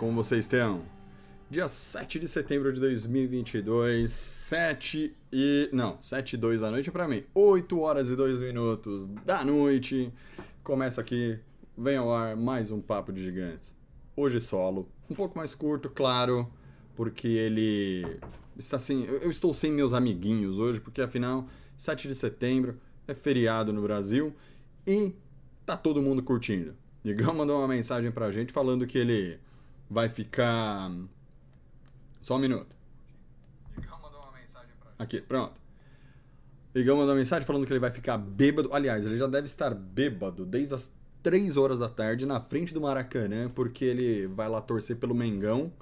[0.00, 0.82] Como vocês estão?
[1.50, 5.68] Dia 7 de setembro de 2022, 7 e.
[5.74, 10.10] Não, 7 e 2 da noite pra mim, 8 horas e 2 minutos da noite.
[10.64, 11.38] Começa aqui,
[11.76, 13.74] vem ao ar mais um Papo de Gigantes.
[14.16, 16.50] Hoje solo, um pouco mais curto, claro,
[16.96, 18.06] porque ele
[18.56, 19.04] está sem.
[19.04, 23.82] Eu eu estou sem meus amiguinhos hoje, porque afinal, 7 de setembro é feriado no
[23.82, 24.34] Brasil
[24.86, 25.14] e
[25.66, 26.74] tá todo mundo curtindo.
[27.04, 29.38] Digão mandou uma mensagem pra gente falando que ele
[29.90, 30.90] vai ficar.
[32.22, 32.76] Só um minuto.
[34.98, 35.58] Aqui, pronto.
[36.74, 38.72] Igão mandou uma mensagem falando que ele vai ficar bêbado.
[38.72, 40.92] Aliás, ele já deve estar bêbado desde as
[41.22, 45.72] 3 horas da tarde na frente do Maracanã, porque ele vai lá torcer pelo Mengão.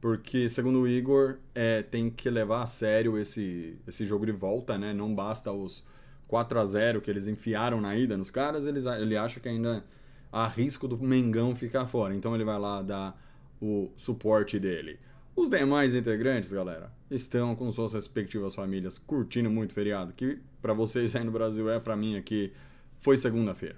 [0.00, 4.76] Porque, segundo o Igor, é, tem que levar a sério esse, esse jogo de volta,
[4.76, 4.92] né?
[4.92, 5.84] Não basta os
[6.28, 9.84] 4 a 0 que eles enfiaram na ida nos caras, eles, ele acha que ainda
[10.30, 12.14] há risco do Mengão ficar fora.
[12.14, 13.18] Então ele vai lá dar
[13.60, 14.98] o suporte dele.
[15.34, 21.14] Os demais integrantes, galera, estão com suas respectivas famílias curtindo muito feriado, que para vocês
[21.14, 22.52] aí no Brasil é, para mim aqui
[22.98, 23.76] foi segunda-feira.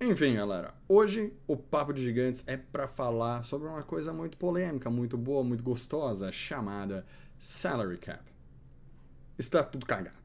[0.00, 4.88] Enfim, galera, hoje o Papo de Gigantes é para falar sobre uma coisa muito polêmica,
[4.88, 7.04] muito boa, muito gostosa, chamada
[7.38, 8.22] Salary Cap.
[9.36, 10.18] Está tudo cagado.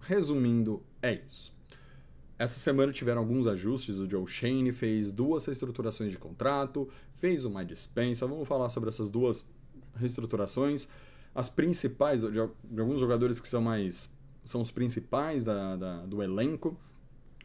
[0.00, 1.52] Resumindo, é isso.
[2.38, 3.98] Essa semana tiveram alguns ajustes.
[3.98, 6.88] O Joe Shane fez duas reestruturações de contrato,
[7.20, 8.26] fez uma dispensa.
[8.26, 9.44] Vamos falar sobre essas duas
[9.94, 10.88] reestruturações.
[11.34, 14.12] As principais, de, de alguns jogadores que são mais.
[14.44, 16.76] são os principais da, da, do elenco,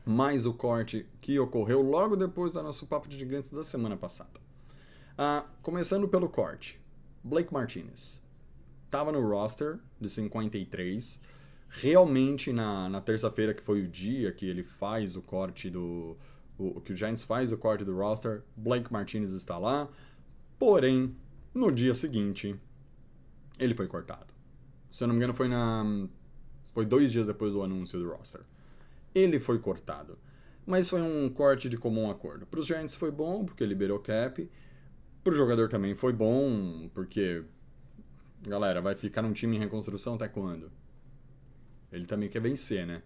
[0.05, 4.39] mais o corte que ocorreu logo depois do nosso Papo de Gigantes da semana passada.
[5.17, 6.79] Ah, começando pelo corte.
[7.23, 8.21] Blake Martinez.
[8.85, 11.19] Estava no roster de 53
[11.69, 16.15] realmente na, na terça-feira, que foi o dia que ele faz o corte do.
[16.57, 19.89] O, que o Giants faz o corte do roster, Blake Martinez está lá.
[20.57, 21.15] Porém,
[21.53, 22.55] no dia seguinte,
[23.59, 24.33] ele foi cortado.
[24.89, 25.83] Se eu não me engano, foi na.
[26.73, 28.41] Foi dois dias depois do anúncio do roster.
[29.13, 30.17] Ele foi cortado.
[30.65, 32.45] Mas foi um corte de comum acordo.
[32.45, 34.49] Para os Giants foi bom, porque liberou cap.
[35.23, 37.43] Para o jogador também foi bom, porque.
[38.41, 40.71] Galera, vai ficar num time em reconstrução até quando?
[41.91, 43.01] Ele também quer vencer, né?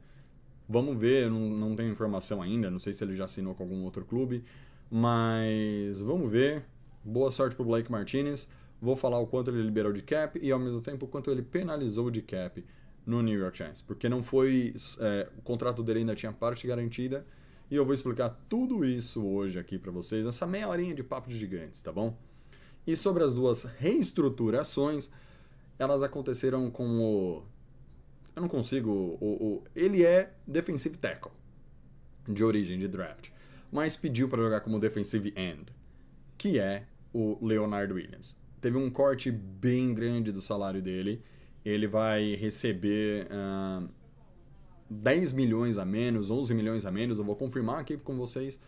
[0.72, 3.84] Vamos ver, não, não tenho informação ainda, não sei se ele já assinou com algum
[3.84, 4.44] outro clube,
[4.92, 6.64] mas vamos ver.
[7.04, 8.48] Boa sorte pro Blake Martinez.
[8.80, 11.42] Vou falar o quanto ele liberou de cap e ao mesmo tempo o quanto ele
[11.42, 12.64] penalizou de cap
[13.04, 17.26] no New York Giants, porque não foi é, o contrato dele ainda tinha parte garantida
[17.72, 21.30] e eu vou explicar tudo isso hoje aqui para vocês nessa meia horinha de papo
[21.30, 22.16] de gigantes, tá bom?
[22.86, 25.10] E sobre as duas reestruturações,
[25.80, 27.44] elas aconteceram com o
[28.36, 28.92] eu não consigo.
[29.20, 31.32] O, o, ele é defensive tackle
[32.28, 33.30] de origem de draft,
[33.72, 35.66] mas pediu para jogar como defensive end,
[36.38, 38.38] que é o Leonard Williams.
[38.62, 41.24] Teve um corte bem grande do salário dele.
[41.64, 43.90] Ele vai receber uh,
[44.90, 47.20] 10 milhões a menos, 11 milhões a menos.
[47.20, 48.60] Eu vou confirmar aqui com vocês,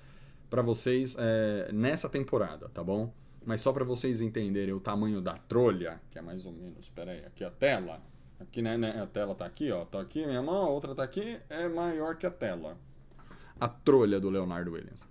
[0.50, 3.14] para vocês é, nessa temporada, tá bom?
[3.46, 7.12] Mas só para vocês entenderem o tamanho da trolha, que é mais ou menos, espera
[7.12, 8.02] aí, aqui a tela.
[8.42, 9.86] Aqui, né, né, a tela tá aqui, ó.
[9.86, 12.76] Tá aqui minha mão, a outra tá aqui, é maior que a tela.
[13.60, 15.06] A trolha do Leonardo Williams.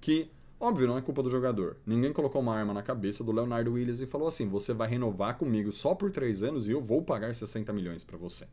[0.00, 0.28] Que,
[0.58, 1.76] óbvio, não é culpa do jogador.
[1.86, 5.38] Ninguém colocou uma arma na cabeça do Leonardo Williams e falou assim: você vai renovar
[5.38, 8.48] comigo só por três anos e eu vou pagar 60 milhões para você.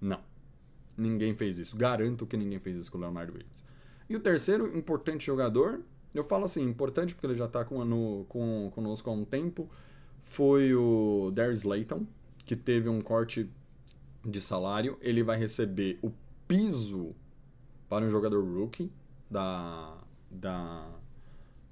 [0.00, 0.20] Não.
[0.96, 1.76] Ninguém fez isso.
[1.76, 3.64] Garanto que ninguém fez isso com o Leonardo Williams.
[4.08, 5.80] E o terceiro importante jogador,
[6.14, 9.68] eu falo assim, importante porque ele já tá com, no, com, conosco há um tempo,
[10.22, 12.06] foi o Darius Layton
[12.50, 13.48] que teve um corte
[14.24, 16.10] de salário, ele vai receber o
[16.48, 17.14] piso
[17.88, 18.90] para um jogador rookie
[19.30, 19.96] da,
[20.28, 20.84] da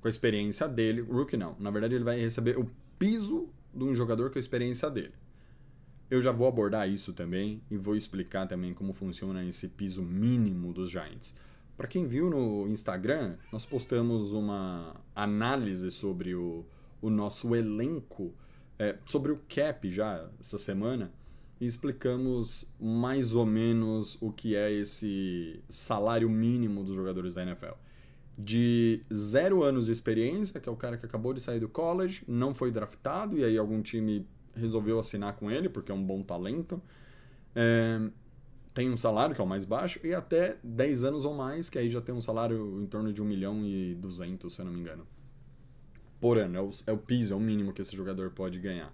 [0.00, 1.00] com a experiência dele.
[1.00, 4.88] Rookie não, na verdade ele vai receber o piso de um jogador com a experiência
[4.88, 5.14] dele.
[6.08, 10.72] Eu já vou abordar isso também e vou explicar também como funciona esse piso mínimo
[10.72, 11.34] dos Giants.
[11.76, 16.64] Para quem viu no Instagram, nós postamos uma análise sobre o,
[17.02, 18.32] o nosso elenco
[18.78, 21.12] é, sobre o cap já essa semana
[21.60, 27.75] explicamos mais ou menos o que é esse salário mínimo dos jogadores da NFL.
[28.40, 32.22] de zero anos de experiência, que é o cara que acabou de sair do college,
[32.28, 36.22] não foi draftado, e aí algum time resolveu assinar com ele, porque é um bom
[36.22, 36.80] talento.
[37.52, 38.00] É,
[38.72, 41.78] tem um salário que é o mais baixo, e até 10 anos ou mais, que
[41.78, 44.72] aí já tem um salário em torno de 1 milhão e 200, se eu não
[44.72, 45.04] me engano.
[46.20, 48.93] Por ano, é o, é o piso, é o mínimo que esse jogador pode ganhar.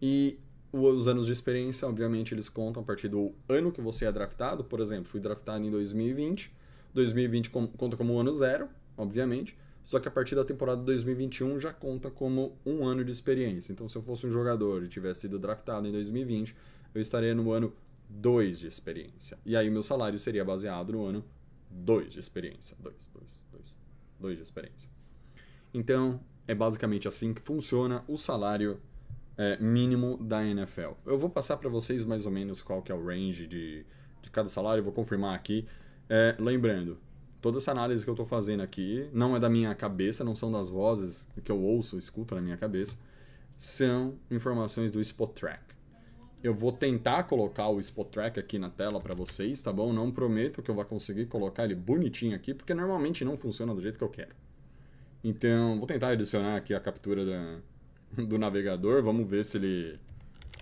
[0.00, 0.38] E
[0.72, 4.64] os anos de experiência, obviamente, eles contam a partir do ano que você é draftado.
[4.64, 6.52] Por exemplo, fui draftado em 2020.
[6.94, 9.56] 2020 conta como ano zero, obviamente.
[9.82, 13.72] Só que a partir da temporada 2021 já conta como um ano de experiência.
[13.72, 16.54] Então, se eu fosse um jogador e tivesse sido draftado em 2020,
[16.94, 17.72] eu estaria no ano
[18.10, 19.38] 2 de experiência.
[19.46, 21.24] E aí meu salário seria baseado no ano
[21.70, 22.76] 2 de experiência.
[22.78, 23.76] 2, 2, 2.
[24.20, 24.90] 2 de experiência.
[25.72, 28.80] Então, é basicamente assim que funciona o salário
[29.36, 30.92] é, mínimo da NFL.
[31.06, 33.84] Eu vou passar para vocês mais ou menos qual que é o range de,
[34.22, 35.68] de cada salário, vou confirmar aqui.
[36.08, 36.98] É, lembrando,
[37.42, 40.50] toda essa análise que eu estou fazendo aqui não é da minha cabeça, não são
[40.50, 42.96] das vozes que eu ouço, escuto na minha cabeça,
[43.56, 45.62] são informações do Spot Track.
[46.42, 49.92] Eu vou tentar colocar o Spot Track aqui na tela para vocês, tá bom?
[49.92, 53.82] Não prometo que eu vá conseguir colocar ele bonitinho aqui, porque normalmente não funciona do
[53.82, 54.47] jeito que eu quero.
[55.22, 57.58] Então, vou tentar adicionar aqui a captura da,
[58.24, 59.02] do navegador.
[59.02, 59.98] Vamos ver se ele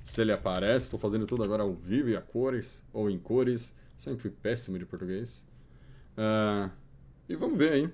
[0.04, 0.86] se ele aparece.
[0.86, 3.74] Estou fazendo tudo agora ao vivo e a cores, ou em cores.
[3.98, 5.44] Sempre fui péssimo de português.
[6.16, 6.70] Uh,
[7.28, 7.90] e vamos ver aí.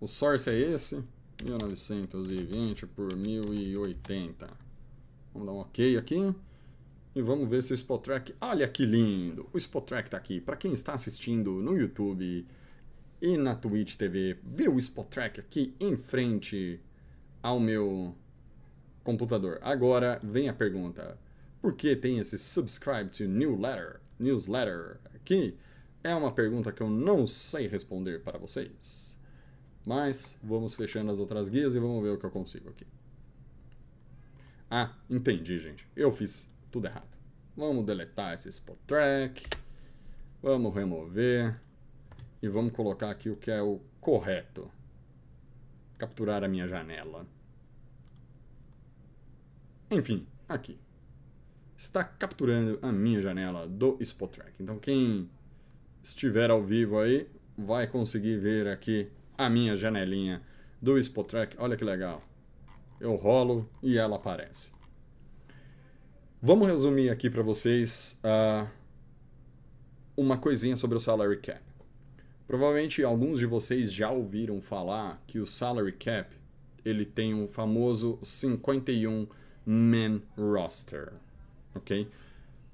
[0.00, 1.02] O source é esse.
[1.42, 4.48] 1920 por 1080.
[5.34, 6.34] Vamos dar um ok aqui.
[7.14, 8.34] E vamos ver se o Spot Track...
[8.40, 9.48] Olha que lindo!
[9.52, 10.40] O Spot Track está aqui.
[10.40, 12.46] Para quem está assistindo no YouTube
[13.22, 16.80] e na Twitch TV, vê o Spot Track aqui em frente
[17.40, 18.16] ao meu
[19.04, 19.60] computador.
[19.62, 21.16] Agora vem a pergunta:
[21.60, 24.00] por que tem esse subscribe to newsletter?
[24.18, 25.56] Newsletter aqui
[26.02, 29.16] é uma pergunta que eu não sei responder para vocês.
[29.86, 32.86] Mas vamos fechando as outras guias e vamos ver o que eu consigo aqui.
[34.68, 35.86] Ah, entendi, gente.
[35.94, 37.16] Eu fiz tudo errado.
[37.56, 39.44] Vamos deletar esse spot track.
[40.42, 41.56] Vamos remover.
[42.42, 44.70] E vamos colocar aqui o que é o correto
[46.02, 47.24] capturar a minha janela.
[49.88, 50.76] Enfim, aqui.
[51.76, 54.60] Está capturando a minha janela do Spot Track.
[54.60, 55.30] Então quem
[56.02, 60.42] estiver ao vivo aí vai conseguir ver aqui a minha janelinha
[60.80, 61.56] do Spot Track.
[61.56, 62.20] Olha que legal.
[63.00, 64.72] Eu rolo e ela aparece.
[66.40, 68.68] Vamos resumir aqui para vocês uh,
[70.16, 71.71] uma coisinha sobre o salary cap.
[72.46, 76.36] Provavelmente alguns de vocês já ouviram falar que o salary cap
[76.84, 79.26] ele tem um famoso 51
[79.64, 81.12] man roster,
[81.74, 82.08] ok?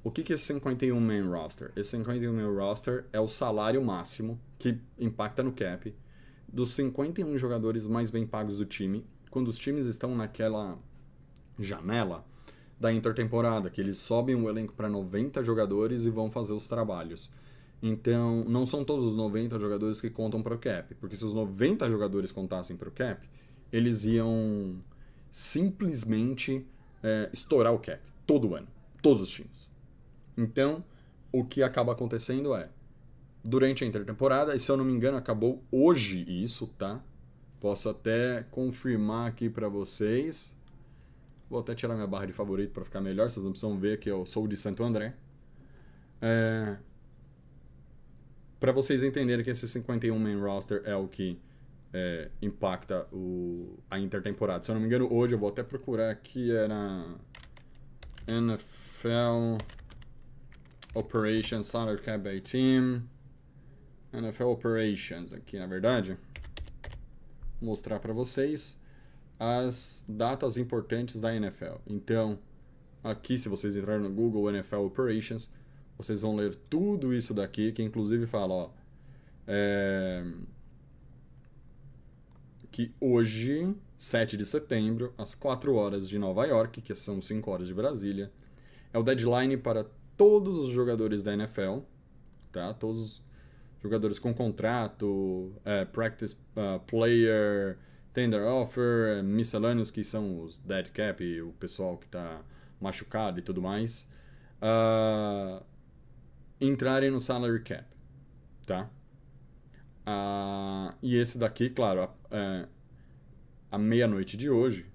[0.02, 1.70] O que, que é esse 51 man roster?
[1.76, 5.94] Esse 51 man roster é o salário máximo que impacta no cap
[6.50, 10.78] dos 51 jogadores mais bem pagos do time quando os times estão naquela
[11.58, 12.24] janela
[12.80, 17.30] da intertemporada, que eles sobem o elenco para 90 jogadores e vão fazer os trabalhos.
[17.82, 21.32] Então, não são todos os 90 jogadores que contam para o cap, porque se os
[21.32, 23.28] 90 jogadores contassem para o cap,
[23.72, 24.76] eles iam
[25.30, 26.66] simplesmente
[27.02, 28.66] é, estourar o cap todo ano,
[29.00, 29.70] todos os times.
[30.36, 30.84] Então,
[31.32, 32.68] o que acaba acontecendo é,
[33.44, 37.00] durante a intertemporada, e se eu não me engano, acabou hoje isso, tá?
[37.60, 40.54] Posso até confirmar aqui para vocês.
[41.50, 44.10] Vou até tirar minha barra de favorito para ficar melhor, vocês não precisam ver que
[44.10, 45.14] eu sou de Santo André.
[46.20, 46.76] É,
[48.60, 51.38] para vocês entenderem que esse 51 main roster é o que
[51.92, 54.64] é, impacta o, a intertemporada.
[54.64, 57.04] Se eu não me engano, hoje eu vou até procurar aqui, era
[58.26, 59.56] NFL
[60.94, 63.02] Operations Salary Cap by Team.
[64.12, 66.16] NFL Operations aqui, na verdade.
[67.60, 68.78] Vou mostrar para vocês
[69.38, 71.76] as datas importantes da NFL.
[71.86, 72.38] Então,
[73.04, 75.50] aqui se vocês entrarem no Google NFL Operations,
[75.98, 78.70] vocês vão ler tudo isso daqui, que inclusive fala, ó,
[79.46, 80.24] é,
[82.70, 87.66] que hoje, 7 de setembro, às 4 horas de Nova York, que são 5 horas
[87.66, 88.30] de Brasília,
[88.92, 89.84] é o deadline para
[90.16, 91.78] todos os jogadores da NFL,
[92.52, 92.72] tá?
[92.74, 93.22] Todos os
[93.82, 97.76] jogadores com contrato, é, practice uh, player,
[98.12, 102.40] tender offer, miscellaneous, que são os dead cap, o pessoal que está
[102.80, 104.08] machucado e tudo mais.
[104.62, 105.62] Uh,
[106.60, 107.84] entrarem no salary cap,
[108.66, 108.90] tá?
[110.04, 112.68] Ah, e esse daqui, claro, a, é,
[113.70, 114.86] a meia-noite de hoje,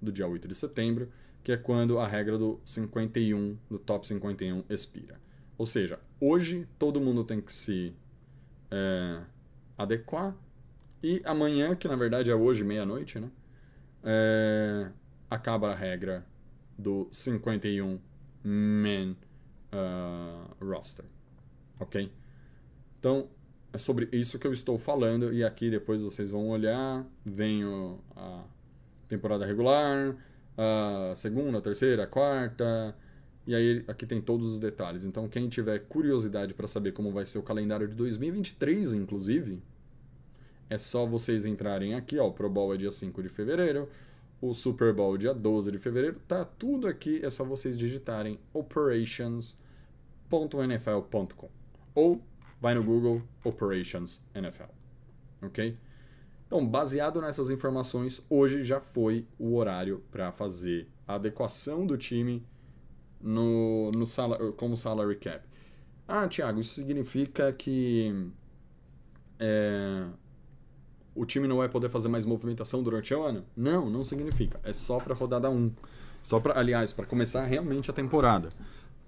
[0.00, 1.10] do dia 8 de setembro,
[1.42, 5.20] que é quando a regra do 51, do top 51, expira.
[5.58, 7.94] Ou seja, hoje todo mundo tem que se
[8.70, 9.20] é,
[9.76, 10.36] adequar.
[11.02, 13.28] E amanhã, que na verdade é hoje, meia-noite, né?
[14.04, 14.90] É,
[15.28, 16.24] acaba a regra
[16.78, 17.98] do 51
[18.44, 19.16] man
[19.72, 21.04] uh, roster.
[21.80, 22.10] Ok?
[22.98, 23.28] Então,
[23.72, 25.32] é sobre isso que eu estou falando.
[25.32, 27.04] E aqui depois vocês vão olhar.
[27.24, 27.62] Vem
[28.16, 28.44] a
[29.08, 30.16] temporada regular,
[30.56, 32.94] a segunda, a terceira, a quarta.
[33.46, 35.04] E aí aqui tem todos os detalhes.
[35.04, 39.60] Então, quem tiver curiosidade para saber como vai ser o calendário de 2023, inclusive,
[40.70, 43.88] é só vocês entrarem aqui, ó, o Pro Bowl é dia 5 de fevereiro,
[44.40, 48.38] o Super Bowl dia 12 de fevereiro, tá tudo aqui, é só vocês digitarem
[50.32, 51.50] operations.nfl.com
[51.94, 52.22] ou
[52.60, 54.70] vai no Google Operations NFL,
[55.42, 55.74] ok?
[56.46, 62.46] Então, baseado nessas informações, hoje já foi o horário para fazer a adequação do time
[63.20, 65.46] no, no sal, como salary cap.
[66.06, 68.30] Ah, Thiago, isso significa que
[69.38, 70.04] é,
[71.14, 73.44] o time não vai poder fazer mais movimentação durante o ano?
[73.56, 74.60] Não, não significa.
[74.62, 75.72] É só para rodada 1.
[76.20, 78.50] Só para, aliás, para começar realmente a temporada.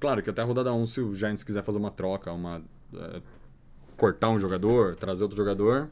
[0.05, 2.63] Claro que até a rodada 1, se o Giants quiser fazer uma troca, uma
[2.95, 3.23] é,
[3.97, 5.89] cortar um jogador, trazer outro jogador,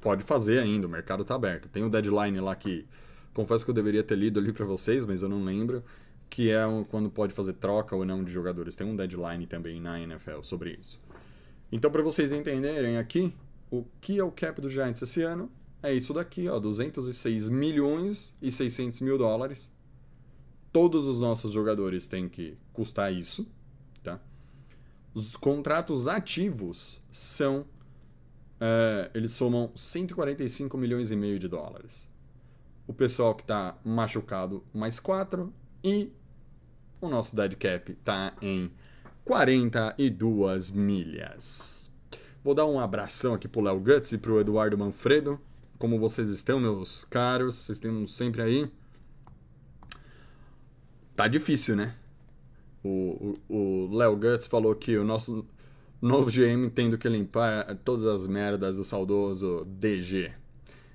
[0.00, 1.68] pode fazer ainda, o mercado está aberto.
[1.68, 2.86] Tem o deadline lá que
[3.34, 5.84] confesso que eu deveria ter lido ali para vocês, mas eu não lembro,
[6.30, 8.74] que é quando pode fazer troca ou não de jogadores.
[8.74, 10.98] Tem um deadline também na NFL sobre isso.
[11.70, 13.34] Então, para vocês entenderem aqui,
[13.70, 18.34] o que é o cap do Giants esse ano é isso daqui, ó, 206 milhões
[18.40, 19.70] e 600 mil dólares.
[20.72, 23.46] Todos os nossos jogadores têm que custar isso,
[24.02, 24.20] tá?
[25.12, 27.66] Os contratos ativos são
[28.60, 32.08] é, eles somam 145 milhões e meio de dólares.
[32.86, 36.12] O pessoal que está machucado mais 4 e
[37.00, 38.70] o nosso dead cap está em
[39.24, 41.90] 42 milhas.
[42.44, 45.40] Vou dar um abração aqui pro Léo Guts e pro Eduardo Manfredo.
[45.78, 47.54] Como vocês estão, meus caros?
[47.54, 48.70] Vocês estão sempre aí?
[51.20, 51.94] Tá difícil, né?
[52.82, 55.46] O Léo Guts falou que o nosso
[56.00, 60.32] novo GM tendo que limpar todas as merdas do saudoso DG.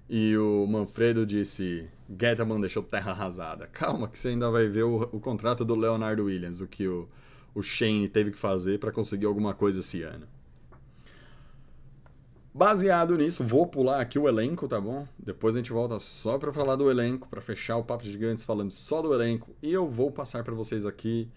[0.10, 3.68] E o Manfredo disse: Gettman deixou terra arrasada.
[3.68, 7.08] Calma, que você ainda vai ver o, o contrato do Leonardo Williams, o que o,
[7.54, 10.26] o Shane teve que fazer para conseguir alguma coisa esse ano.
[12.58, 15.06] Baseado nisso, vou pular aqui o elenco, tá bom?
[15.20, 18.72] Depois a gente volta só para falar do elenco, para fechar o Papo Gigantes falando
[18.72, 19.54] só do elenco.
[19.62, 21.30] E eu vou passar para vocês aqui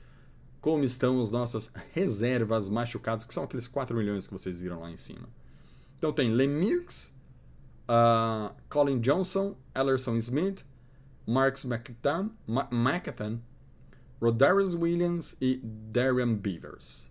[0.60, 4.92] como estão os nossos reservas machucados, que são aqueles 4 milhões que vocês viram lá
[4.92, 5.28] em cima.
[5.98, 7.12] Então tem Lemirks,
[7.88, 10.64] uh, Colin Johnson, Ellerson Smith,
[11.26, 12.30] Marks McCathan,
[12.70, 13.40] McCathan
[14.22, 17.10] Rodarius Williams e Darian Beavers.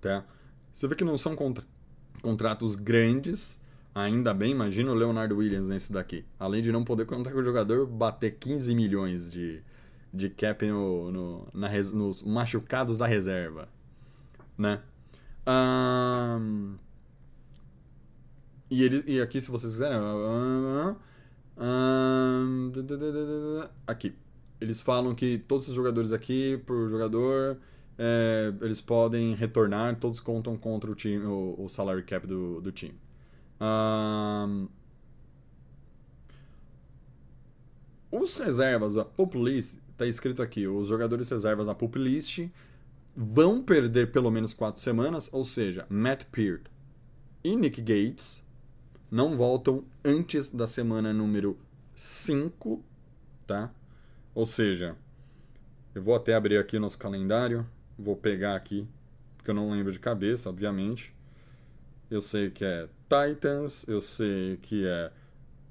[0.00, 0.24] Tá?
[0.72, 1.62] Você vê que não são contra
[2.22, 3.60] contratos grandes.
[3.94, 6.24] Ainda bem, imagina o Leonardo Williams nesse daqui.
[6.38, 9.62] Além de não poder contar com o jogador, bater 15 milhões de,
[10.12, 13.68] de cap no, no na, nos machucados da reserva.
[14.58, 14.80] Né?
[15.46, 16.76] Um,
[18.70, 19.98] e, ele, e aqui, se vocês quiserem.
[19.98, 20.96] Um,
[21.58, 22.72] um,
[23.86, 24.14] aqui.
[24.60, 27.58] Eles falam que todos os jogadores aqui, por jogador,
[27.98, 32.72] é, eles podem retornar, todos contam contra o time, o, o salary cap do, do
[32.72, 32.98] time.
[33.60, 34.68] Um,
[38.10, 42.48] os reservas, a pop list, tá escrito aqui, os jogadores reservas na pop list
[43.16, 46.62] vão perder pelo menos quatro semanas, ou seja, Matt Peart
[47.42, 48.42] e Nick Gates
[49.10, 51.56] não voltam antes da semana número
[51.94, 52.82] 5,
[53.46, 53.70] tá?
[54.34, 54.96] Ou seja,
[55.94, 57.64] eu vou até abrir aqui nosso calendário.
[57.98, 58.86] Vou pegar aqui,
[59.36, 61.14] porque eu não lembro de cabeça, obviamente.
[62.10, 65.12] Eu sei que é Titans, eu sei que é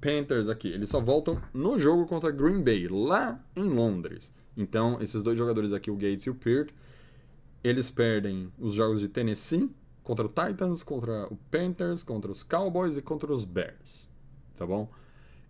[0.00, 0.68] Panthers aqui.
[0.68, 4.32] Eles só voltam no jogo contra Green Bay, lá em Londres.
[4.56, 6.70] Então, esses dois jogadores aqui, o Gates e o Peart,
[7.62, 9.70] eles perdem os jogos de Tennessee
[10.02, 14.08] contra o Titans, contra o Panthers, contra os Cowboys e contra os Bears.
[14.56, 14.90] Tá bom?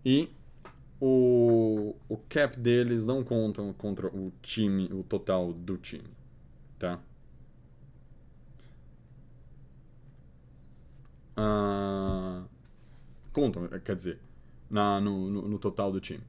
[0.04, 0.30] E
[1.00, 6.13] o, o cap deles não contam contra o time, o total do time
[6.84, 7.00] tá?
[11.36, 12.44] Uh,
[13.84, 14.20] quer dizer,
[14.70, 16.22] na, no, no, no total do time.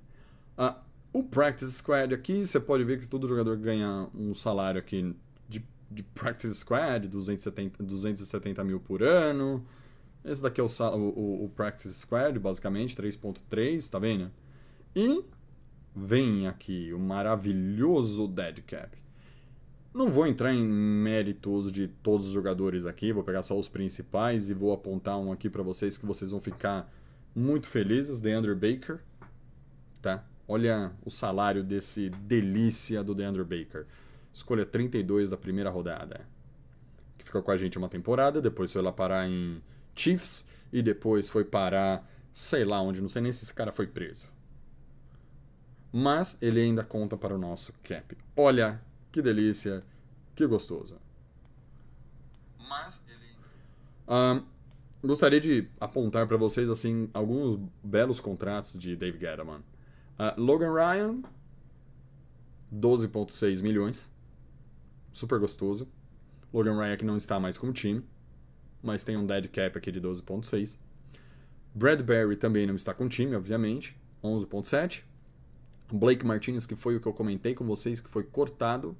[0.57, 0.75] Uh,
[1.13, 5.15] o Practice Squad aqui, você pode ver que todo jogador ganha um salário aqui
[5.47, 9.65] de, de Practice Squad, 270, 270 mil por ano.
[10.23, 14.31] Esse daqui é o, o, o Practice Squad, basicamente, 3.3, tá vendo?
[14.95, 15.23] E
[15.95, 19.04] vem aqui o maravilhoso Dead Cap.
[19.95, 24.49] Não vou entrar em méritos de todos os jogadores aqui, vou pegar só os principais
[24.49, 26.93] e vou apontar um aqui para vocês que vocês vão ficar
[27.33, 28.99] muito felizes, DeAndre Baker,
[30.01, 30.25] tá?
[30.49, 33.85] Olha o salário desse delícia do DeAndre Baker.
[34.33, 36.27] Escolha 32 da primeira rodada.
[37.17, 39.63] Que ficou com a gente uma temporada, depois foi lá parar em
[39.95, 43.87] Chiefs e depois foi parar, sei lá onde, não sei nem se esse cara foi
[43.87, 44.29] preso.
[45.89, 48.17] Mas ele ainda conta para o nosso cap.
[48.35, 48.81] Olha
[49.15, 49.81] que delícia,
[50.35, 50.99] que gostoso.
[52.59, 54.43] Mas ele.
[55.01, 59.59] Gostaria de apontar para vocês assim alguns belos contratos de Dave Gettleman.
[60.19, 61.21] Uh, Logan Ryan,
[62.73, 64.11] 12,6 milhões.
[65.13, 65.89] Super gostoso.
[66.51, 68.03] Logan Ryan que não está mais com o time,
[68.83, 70.77] mas tem um dead cap aqui de 12,6.
[71.73, 75.03] Bradbury também não está com o time, obviamente, 11,7.
[75.91, 78.97] Blake Martinez, que foi o que eu comentei com vocês, que foi cortado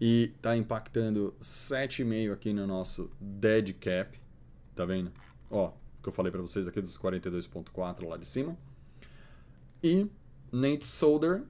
[0.00, 4.18] e está impactando 7,5 aqui no nosso dead cap.
[4.74, 5.12] Tá vendo?
[5.50, 8.56] Ó, que eu falei para vocês aqui dos 42.4 lá de cima.
[9.82, 10.10] E
[10.50, 11.44] Nate Solder,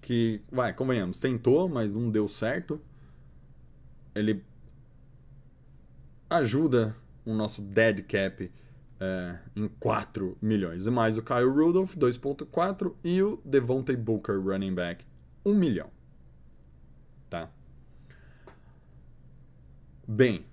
[0.00, 2.80] que, vai, convenhamos, tentou, mas não deu certo.
[4.14, 4.42] Ele
[6.28, 8.50] ajuda o nosso dead cap
[9.00, 10.86] é, em 4 milhões.
[10.86, 15.04] Mais o Kyle Rudolph, 2.4, e o Devontae Booker, running back,
[15.44, 15.90] 1 milhão.
[17.30, 17.48] Tá?
[20.06, 20.44] Bem,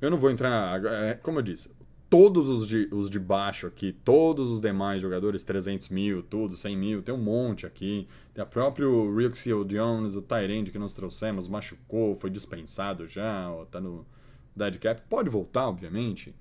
[0.00, 0.84] eu não vou entrar.
[0.84, 1.70] É, como eu disse,
[2.08, 6.76] todos os de, os de baixo aqui, todos os demais jogadores, 300 mil, tudo, 100
[6.76, 8.06] mil, tem um monte aqui.
[8.34, 13.64] Tem a próprio Rixio Jones, o Tyrande que nós trouxemos, machucou, foi dispensado já, ó,
[13.64, 14.06] tá no
[14.54, 15.02] dead cap.
[15.08, 16.34] Pode voltar, obviamente.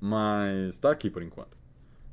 [0.00, 1.54] Mas tá aqui por enquanto.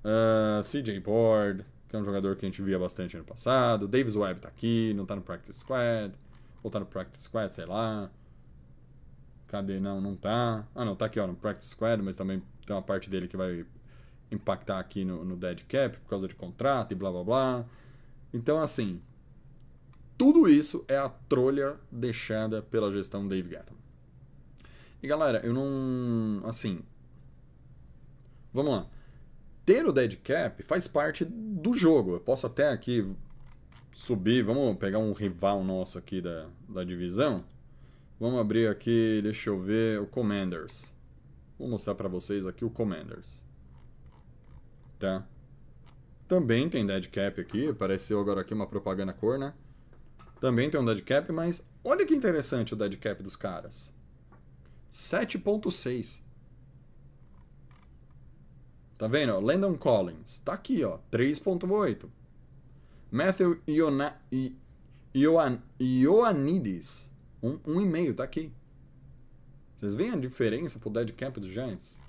[0.04, 3.88] Uh, ah, CJ Board, que é um jogador que a gente via bastante ano passado.
[3.88, 6.14] Davis Webb tá aqui, não tá no Practice Squad.
[6.62, 8.10] Ou tá no Practice Squad, sei lá.
[9.48, 9.80] Cadê?
[9.80, 10.66] Não, não tá.
[10.74, 13.38] Ah, não, tá aqui ó, no Practice Squad, mas também tem uma parte dele que
[13.38, 13.66] vai
[14.32, 17.66] impactar aqui no, no Dead Cap por causa de contrato e blá blá blá.
[18.34, 19.00] Então, assim,
[20.18, 23.76] tudo isso é a trolha deixada pela gestão Dave Gatham.
[25.02, 26.48] E galera, eu não.
[26.48, 26.82] Assim,
[28.54, 28.88] Vamos lá.
[29.66, 32.16] Ter o dead cap faz parte do jogo.
[32.16, 33.06] Eu posso até aqui
[33.94, 37.44] subir, vamos pegar um rival nosso aqui da, da divisão.
[38.20, 40.94] Vamos abrir aqui, deixa eu ver, o Commanders.
[41.58, 43.42] Vou mostrar para vocês aqui o Commanders.
[45.00, 45.28] Tá?
[46.28, 49.54] Também tem dead cap aqui, apareceu agora aqui uma propaganda cor, né?
[50.40, 53.94] Também tem um dead cap, mas olha que interessante o dead cap dos caras.
[54.92, 56.23] 7.6.
[59.04, 59.38] Tá vendo?
[59.42, 60.40] Landon Collins.
[60.46, 60.98] Tá aqui, ó.
[61.12, 62.10] 3.8.
[63.12, 64.18] Matthew Iona,
[65.14, 67.12] Ioan, Ioannidis.
[67.44, 67.60] 1,5.
[67.68, 68.50] Um, um e meio, tá aqui.
[69.76, 72.02] Vocês veem a diferença pro dead cap dos Giants?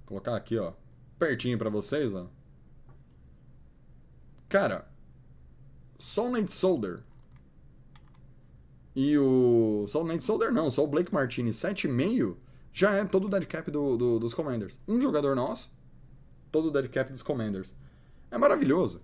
[0.00, 0.74] Vou colocar aqui, ó.
[1.18, 2.28] Pertinho para vocês, ó.
[4.50, 4.86] Cara,
[5.98, 7.02] só o Nate Solder
[8.94, 9.86] e o.
[9.88, 12.36] Só o Nate Solder não, só o Blake Martinez 7,5
[12.78, 14.78] já é todo o dead cap do, do, dos Commanders.
[14.86, 15.76] Um jogador nosso,
[16.52, 17.74] todo o dead cap dos Commanders.
[18.30, 19.02] É maravilhoso.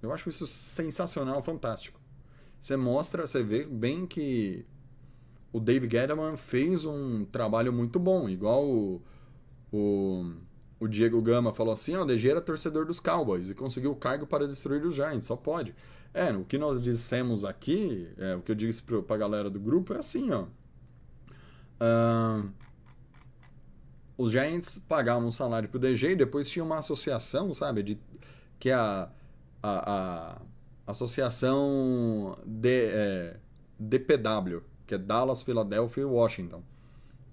[0.00, 2.00] Eu acho isso sensacional, fantástico.
[2.58, 4.64] Você mostra, você vê bem que
[5.52, 9.02] o Dave Gettleman fez um trabalho muito bom, igual o,
[9.70, 10.32] o,
[10.78, 13.96] o Diego Gama falou assim, ó, oh, DG era torcedor dos Cowboys e conseguiu o
[13.96, 15.74] cargo para destruir os Giants, só pode.
[16.14, 19.60] É, o que nós dissemos aqui, é, o que eu disse para a galera do
[19.60, 20.46] grupo é assim, ó.
[21.82, 22.48] Uh,
[24.20, 27.82] os Giants pagavam um salário pro DG e depois tinha uma associação, sabe?
[27.82, 27.98] De,
[28.58, 29.10] que é a,
[29.62, 30.32] a,
[30.86, 33.36] a Associação de, é,
[33.78, 36.62] DPW, que é Dallas, Philadelphia e Washington.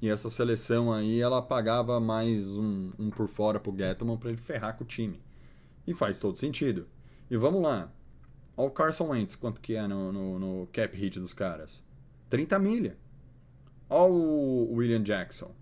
[0.01, 4.37] E essa seleção aí, ela pagava mais um, um por fora pro Gettleman para ele
[4.37, 5.19] ferrar com o time.
[5.85, 6.87] E faz todo sentido.
[7.29, 7.91] E vamos lá.
[8.55, 11.83] Olha o Carson Wentz, quanto que é no, no, no cap hit dos caras.
[12.29, 12.97] 30 milha.
[13.89, 15.53] Olha o William Jackson.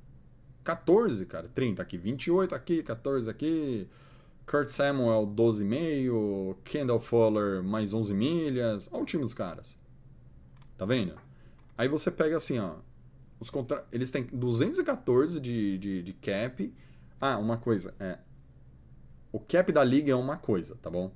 [0.65, 1.47] 14, cara.
[1.53, 3.87] 30 aqui, 28 aqui, 14 aqui.
[4.47, 6.57] Kurt Samuel, 12,5.
[6.63, 8.89] Kendall Fuller, mais 11 milhas.
[8.91, 9.77] Olha o time dos caras.
[10.75, 11.13] Tá vendo?
[11.77, 12.77] Aí você pega assim, ó.
[13.39, 13.85] Os contra...
[13.91, 16.73] Eles têm 214 de, de, de cap.
[17.21, 17.93] Ah, uma coisa.
[17.99, 18.17] É.
[19.31, 21.11] O cap da liga é uma coisa, tá bom?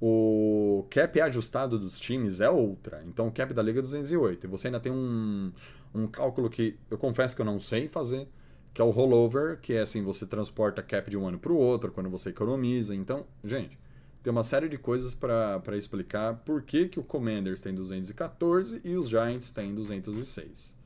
[0.00, 3.02] O cap ajustado dos times é outra.
[3.06, 4.46] Então o cap da liga é 208.
[4.46, 5.52] E você ainda tem um,
[5.92, 8.28] um cálculo que eu confesso que eu não sei fazer
[8.72, 11.56] que é o rollover, que é assim, você transporta cap de um ano para o
[11.56, 12.94] outro quando você economiza.
[12.94, 13.78] Então, gente,
[14.22, 18.94] tem uma série de coisas para explicar por que, que o Commanders tem 214 e
[18.96, 20.76] os Giants têm 206.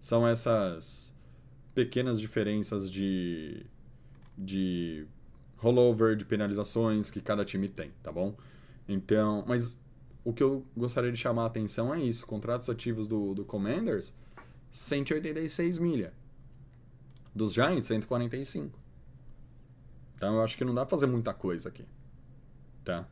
[0.00, 1.14] São essas
[1.74, 3.66] pequenas diferenças de,
[4.36, 5.06] de
[5.58, 8.34] rollover, de penalizações que cada time tem, tá bom?
[8.88, 9.78] Então, mas
[10.24, 14.12] o que eu gostaria de chamar a atenção é isso: contratos ativos do, do Commanders,
[14.72, 16.12] 186 milha.
[17.36, 18.78] Dos Giants, 145.
[20.14, 21.84] Então eu acho que não dá pra fazer muita coisa aqui.
[22.82, 23.06] Tá?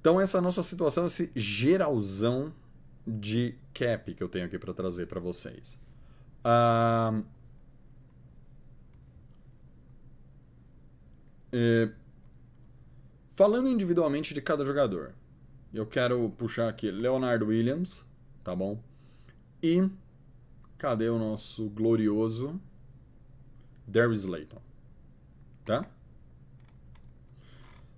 [0.00, 2.54] Então essa é a nossa situação, esse geralzão
[3.04, 5.76] de cap que eu tenho aqui para trazer para vocês.
[11.52, 11.90] É,
[13.30, 15.12] falando individualmente de cada jogador,
[15.74, 18.06] eu quero puxar aqui Leonardo Williams,
[18.44, 18.80] tá bom?
[19.60, 19.90] E
[20.80, 22.58] cadê o nosso glorioso
[23.86, 24.60] Darius Layton?
[25.62, 25.84] Tá?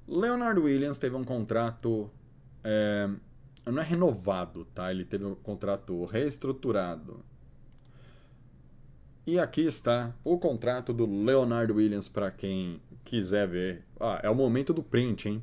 [0.07, 2.11] Leonardo Williams teve um contrato.
[2.65, 3.09] É,
[3.65, 4.91] não é renovado, tá?
[4.91, 7.25] Ele teve um contrato reestruturado.
[9.25, 13.85] E aqui está o contrato do Leonardo Williams para quem quiser ver.
[14.01, 15.43] Ah, é o momento do print, hein?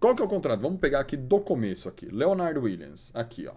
[0.00, 0.60] Qual que é o contrato?
[0.60, 2.06] Vamos pegar aqui do começo aqui.
[2.06, 3.54] Leonardo Williams, aqui, ó.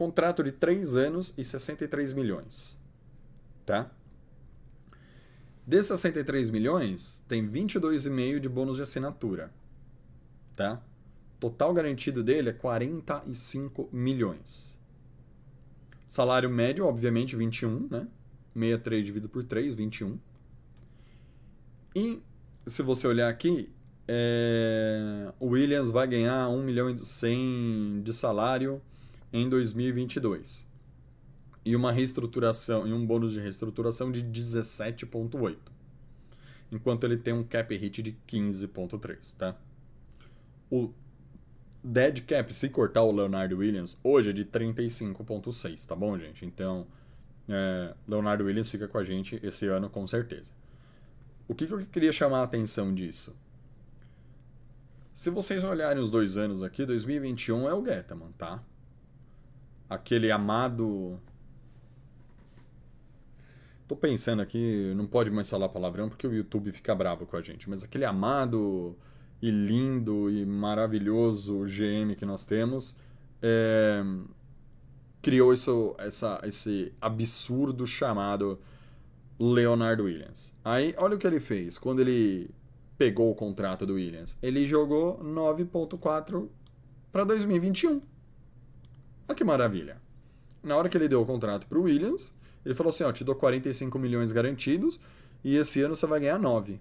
[0.00, 2.74] Contrato de 3 anos e 63 milhões.
[3.66, 3.90] Tá?
[5.66, 9.52] Desses 63 milhões, tem 22,5 de bônus de assinatura.
[10.56, 10.82] Tá?
[11.38, 14.78] Total garantido dele é 45 milhões.
[16.08, 18.08] Salário médio, obviamente, 21, né?
[18.54, 20.18] 63 dividido por 3, 21.
[21.94, 22.22] E
[22.66, 23.68] se você olhar aqui,
[24.08, 25.30] é...
[25.38, 28.80] o Williams vai ganhar 1 milhão e 100 de salário
[29.32, 30.66] em 2022
[31.64, 35.56] e uma reestruturação e um bônus de reestruturação de 17.8.
[36.72, 39.56] Enquanto ele tem um cap hit de 15.3, tá?
[40.70, 40.92] O
[41.82, 46.46] dead cap, se cortar o Leonardo Williams, hoje é de 35.6, tá bom, gente?
[46.46, 46.86] Então,
[47.48, 50.52] é, Leonardo Williams fica com a gente esse ano com certeza.
[51.48, 53.34] O que, que eu queria chamar a atenção disso?
[55.12, 58.62] Se vocês olharem os dois anos aqui, 2021 é o Getaman, tá?
[59.90, 61.20] Aquele amado
[63.90, 67.42] Tô pensando aqui, não pode mais falar palavrão porque o YouTube fica bravo com a
[67.42, 68.96] gente, mas aquele amado
[69.42, 72.94] e lindo e maravilhoso GM que nós temos
[73.42, 74.00] é,
[75.20, 78.60] criou isso, essa, esse absurdo chamado
[79.40, 80.54] Leonardo Williams.
[80.64, 82.48] Aí, olha o que ele fez quando ele
[82.96, 84.36] pegou o contrato do Williams.
[84.40, 86.48] Ele jogou 9.4
[87.10, 88.00] para 2021.
[89.30, 89.96] Olha que maravilha.
[90.60, 92.34] Na hora que ele deu o contrato para o Williams,
[92.66, 95.00] ele falou assim: ó, te dou 45 milhões garantidos
[95.44, 96.80] e esse ano você vai ganhar 9.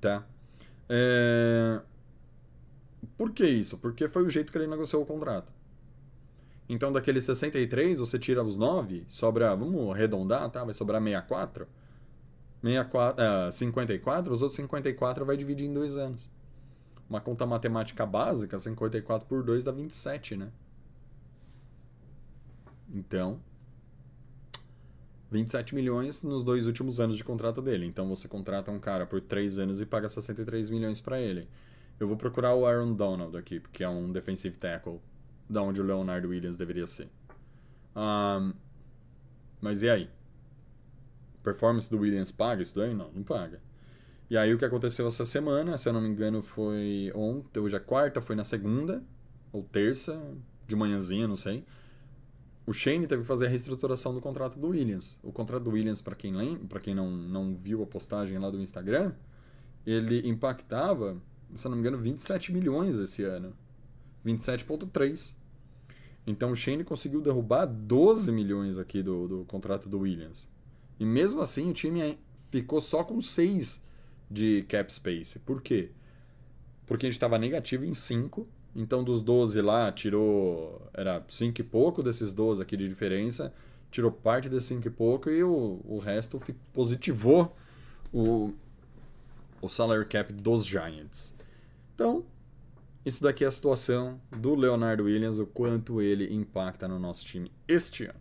[0.00, 0.26] Tá?
[0.88, 1.80] É...
[3.16, 3.78] Por que isso?
[3.78, 5.52] Porque foi o jeito que ele negociou o contrato.
[6.68, 10.64] Então, daqueles 63, você tira os 9, sobra, vamos arredondar, tá?
[10.64, 11.68] Vai sobrar 64.
[12.64, 16.28] 64 uh, 54, os outros 54 vai dividir em dois anos.
[17.08, 20.50] Uma conta matemática básica, 54 por 2 dá 27, né?
[22.92, 23.40] Então,
[25.30, 27.86] 27 milhões nos dois últimos anos de contrato dele.
[27.86, 31.48] Então você contrata um cara por 3 anos e paga 63 milhões para ele.
[31.98, 35.00] Eu vou procurar o Aaron Donald aqui, porque é um defensive tackle,
[35.48, 37.08] da onde o Leonard Williams deveria ser.
[37.96, 38.52] Um,
[39.60, 40.10] mas e aí?
[41.42, 42.94] Performance do Williams paga isso daí?
[42.94, 43.60] Não, não paga.
[44.28, 47.76] E aí o que aconteceu essa semana, se eu não me engano, foi ontem, hoje
[47.76, 49.02] é quarta, foi na segunda,
[49.52, 50.20] ou terça,
[50.66, 51.64] de manhãzinha, não sei
[52.66, 55.20] o Shane teve que fazer a reestruturação do contrato do Williams.
[55.22, 58.50] O contrato do Williams, para quem lembra, para quem não, não viu a postagem lá
[58.50, 59.12] do Instagram,
[59.86, 61.16] ele impactava,
[61.54, 63.54] se não me engano, 27 milhões esse ano.
[64.24, 65.36] 27,3.
[66.26, 70.48] Então o Shane conseguiu derrubar 12 milhões aqui do, do contrato do Williams.
[70.98, 72.18] E mesmo assim o time
[72.50, 73.80] ficou só com 6
[74.28, 75.38] de cap space.
[75.38, 75.92] Por quê?
[76.84, 80.86] Porque a gente estava negativo em 5 então, dos 12 lá, tirou.
[80.92, 83.52] Era 5 e pouco desses 12 aqui de diferença.
[83.90, 86.38] Tirou parte desses 5 e pouco e o, o resto
[86.74, 87.56] positivou
[88.12, 88.52] o,
[89.62, 91.34] o salary cap dos Giants.
[91.94, 92.22] Então,
[93.04, 97.50] isso daqui é a situação do Leonardo Williams, o quanto ele impacta no nosso time
[97.66, 98.20] este ano.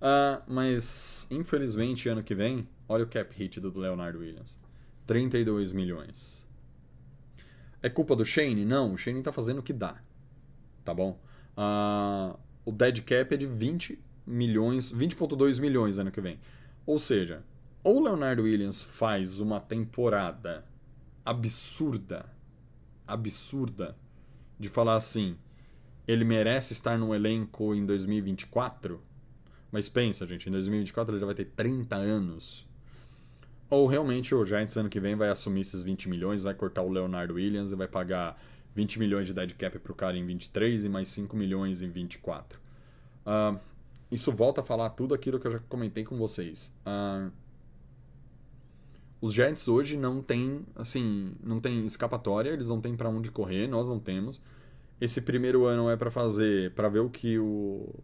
[0.00, 4.56] Ah, mas, infelizmente, ano que vem, olha o cap hit do Leonardo Williams:
[5.06, 6.47] 32 milhões.
[7.82, 8.64] É culpa do Shane?
[8.64, 9.96] Não, o Shane tá fazendo o que dá.
[10.84, 11.18] Tá bom?
[11.56, 16.38] Uh, o dead cap é de 20 milhões, 20.2 milhões ano que vem.
[16.84, 17.42] Ou seja,
[17.82, 20.64] ou o Leonardo Williams faz uma temporada
[21.24, 22.26] absurda,
[23.06, 23.96] absurda,
[24.58, 25.36] de falar assim,
[26.06, 29.02] ele merece estar no elenco em 2024,
[29.70, 32.67] mas pensa, gente, em 2024 ele já vai ter 30 anos.
[33.70, 36.90] Ou realmente o Giants ano que vem vai assumir esses 20 milhões, vai cortar o
[36.90, 38.40] Leonardo Williams e vai pagar
[38.74, 42.58] 20 milhões de dead cap pro cara em 23 e mais 5 milhões em 24.
[43.26, 43.58] Uh,
[44.10, 46.72] isso volta a falar tudo aquilo que eu já comentei com vocês.
[46.86, 47.30] Uh,
[49.20, 53.66] os Giants hoje não tem, assim, não tem escapatória, eles não têm para onde correr,
[53.66, 54.40] nós não temos.
[55.00, 57.94] Esse primeiro ano é para fazer, para ver o que o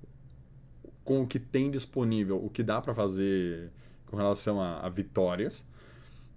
[1.04, 3.70] com o que tem disponível, o que dá para fazer
[4.14, 5.66] com relação a, a vitórias.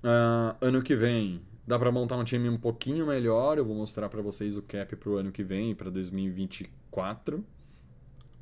[0.03, 3.59] Uh, ano que vem dá para montar um time um pouquinho melhor.
[3.59, 7.45] Eu vou mostrar para vocês o cap para o ano que vem, para 2024.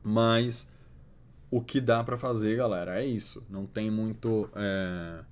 [0.02, 0.71] Mas
[1.52, 3.45] o que dá para fazer, galera, é isso.
[3.50, 5.24] Não tem muito é,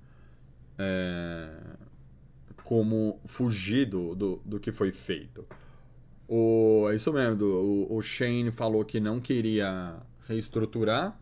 [0.78, 1.48] é,
[2.62, 5.46] como fugir do, do, do, que foi feito.
[6.28, 7.36] O, é isso mesmo.
[7.36, 9.96] Do, o, o Shane falou que não queria
[10.28, 11.18] reestruturar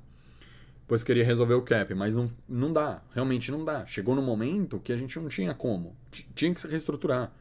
[0.93, 3.87] pois queria resolver o cap, mas não, não dá, realmente não dá.
[3.87, 5.97] Chegou no momento que a gente não tinha como,
[6.35, 7.33] tinha que se reestruturar,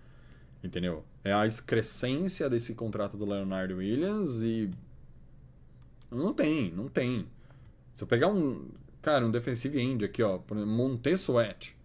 [0.63, 1.03] entendeu?
[1.21, 4.71] É a excrescência desse contrato do Leonardo Williams e
[6.09, 7.27] não tem, não tem.
[7.93, 8.69] Se eu pegar um,
[9.01, 11.75] cara, um defensive end aqui, ó, Montesuet.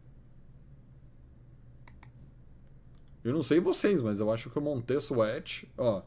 [3.24, 6.02] Eu não sei vocês, mas eu acho que o Montesuet, ó,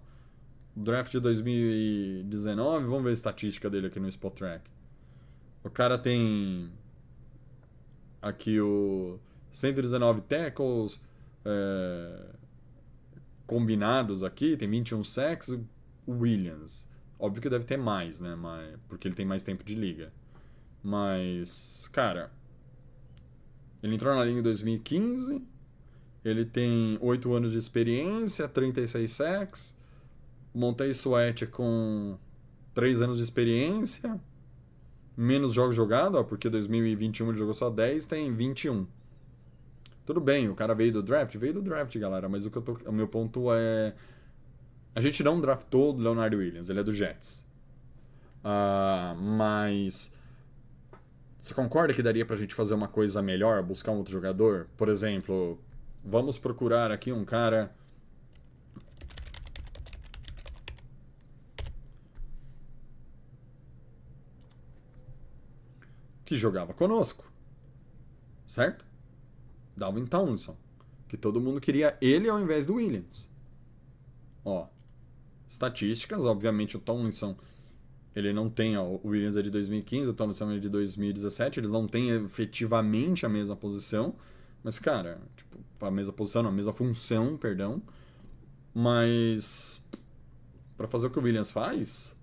[0.74, 4.79] draft de 2019, vamos ver a estatística dele aqui no Spot Track.
[5.64, 6.72] O cara tem
[8.22, 9.20] aqui o
[9.52, 11.02] 119 tackles
[11.44, 12.26] é,
[13.46, 15.50] combinados aqui, tem 21 sacks.
[15.50, 15.68] O
[16.08, 16.88] Williams,
[17.20, 18.36] óbvio que deve ter mais, né?
[18.36, 20.14] Mas, porque ele tem mais tempo de liga.
[20.82, 22.32] Mas, cara,
[23.84, 25.46] ele entrou na liga em 2015.
[26.24, 29.76] Ele tem 8 anos de experiência, 36 sacks.
[30.54, 32.18] Montei Sweat com
[32.74, 34.20] 3 anos de experiência
[35.20, 38.88] menos jogos jogados, ó, porque 2021 ele jogou só 10, tem 21.
[40.06, 41.36] Tudo bem, o cara veio do draft?
[41.36, 43.94] Veio do draft, galera, mas o, que eu tô, o meu ponto é.
[44.96, 47.46] A gente não draftou o Leonardo Williams, ele é do Jets.
[48.40, 50.14] Uh, mas.
[51.38, 54.68] Você concorda que daria pra gente fazer uma coisa melhor, buscar um outro jogador?
[54.78, 55.60] Por exemplo,
[56.04, 57.76] vamos procurar aqui um cara
[66.30, 67.28] que jogava conosco.
[68.46, 68.86] Certo?
[69.76, 70.60] Dalvin Townsend.
[71.08, 73.28] Que todo mundo queria ele ao invés do Williams.
[74.46, 74.68] Ó.
[75.48, 77.36] Estatísticas, obviamente o Tomlinson
[78.16, 81.72] ele não tem, ó, o Williams é de 2015, o Tomlinson é de 2017, eles
[81.72, 84.16] não têm efetivamente a mesma posição,
[84.64, 87.82] mas cara, tipo, a mesma posição, não, a mesma função, perdão.
[88.72, 89.82] Mas
[90.78, 92.16] para fazer o que o Williams faz,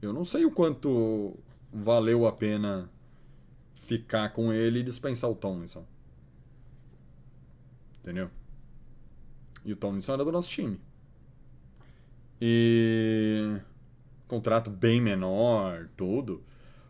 [0.00, 1.36] eu não sei o quanto
[1.72, 2.90] valeu a pena
[3.74, 5.84] ficar com ele e dispensar o Tomlinson.
[8.00, 8.30] Entendeu?
[9.64, 10.80] E o Tomlinson era do nosso time.
[12.40, 13.58] E.
[14.26, 16.42] Contrato bem menor, tudo.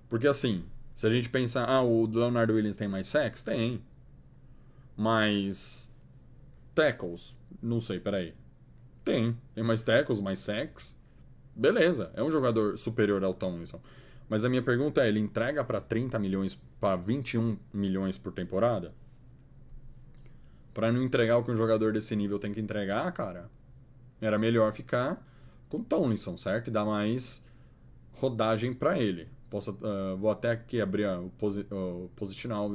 [0.08, 3.42] Porque assim, se a gente pensar, ah, o Leonardo Williams tem mais sex?
[3.42, 3.82] Tem.
[4.96, 5.90] Mas.
[6.74, 7.34] Tackles?
[7.60, 8.34] Não sei, peraí.
[9.04, 9.36] Tem.
[9.54, 10.99] Tem mais tackles, mais sex
[11.54, 13.80] beleza, é um jogador superior ao Tomlinson.
[14.28, 18.94] Mas a minha pergunta é, ele entrega para 30 milhões, para 21 milhões por temporada?
[20.72, 23.50] Para não entregar o que um jogador desse nível tem que entregar, cara,
[24.20, 25.20] era melhor ficar
[25.68, 26.68] com o Tomlinson, certo?
[26.68, 27.44] E dar mais
[28.12, 29.28] rodagem para ele.
[29.48, 31.66] Posso, uh, vou até aqui abrir o, posi
[32.14, 32.70] positional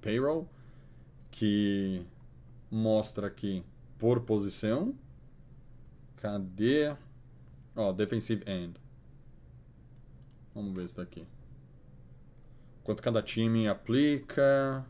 [0.00, 0.48] payroll,
[1.30, 2.06] que
[2.70, 3.62] mostra aqui
[3.98, 4.94] por posição.
[6.16, 6.96] Cadê?
[7.76, 8.80] Ó, defensive end.
[10.54, 11.26] Vamos ver isso daqui.
[12.82, 14.86] Quanto cada time aplica.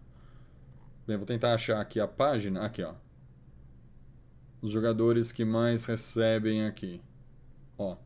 [1.07, 2.65] Bem, vou tentar achar aqui a página.
[2.65, 2.95] Aqui, ó.
[4.63, 7.03] Os jogadores que mais recebem aqui.
[7.77, 7.97] Ó.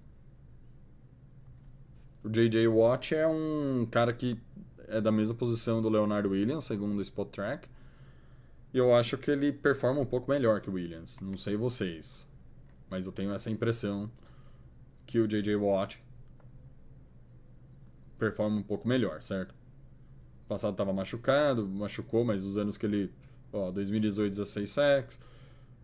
[2.23, 2.67] O J.J.
[2.69, 4.41] Watt é um cara que
[4.89, 7.69] é da mesma posição do Leonardo Williams, segundo o Spot Track.
[8.73, 11.19] E eu acho que ele performa um pouco melhor que o Williams.
[11.21, 12.27] Não sei vocês.
[12.89, 14.11] Mas eu tenho essa impressão
[15.11, 15.57] que o J.J.
[15.57, 16.01] Watt
[18.17, 19.51] performa um pouco melhor, certo?
[20.45, 23.13] O passado estava machucado, machucou, mas os anos que ele.
[23.53, 25.19] Ó, 2018, 16 sacks,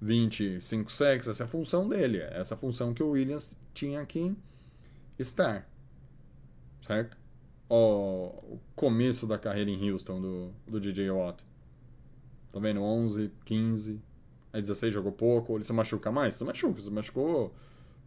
[0.01, 2.19] 25 sacks, essa é a função dele.
[2.19, 4.33] É essa função que o Williams tinha que
[5.19, 5.69] estar.
[6.81, 7.19] Certo?
[7.69, 11.45] o começo da carreira em Houston do, do DJ Watt.
[12.53, 12.81] Tá vendo?
[12.81, 14.01] 11, 15,
[14.53, 15.57] aí 16 jogou pouco.
[15.57, 16.35] Ele se machuca mais?
[16.35, 16.81] Se machuca.
[16.81, 17.53] Se machucou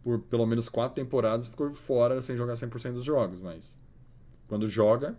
[0.02, 3.40] por pelo menos 4 temporadas ficou fora sem jogar 100% dos jogos.
[3.40, 3.76] Mas
[4.48, 5.16] quando joga,